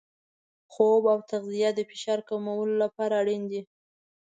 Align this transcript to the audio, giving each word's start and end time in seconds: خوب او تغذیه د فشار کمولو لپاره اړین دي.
خوب 0.73 1.03
او 1.13 1.19
تغذیه 1.31 1.69
د 1.75 1.79
فشار 1.89 2.19
کمولو 2.29 2.75
لپاره 2.83 3.13
اړین 3.21 3.43
دي. 3.51 3.61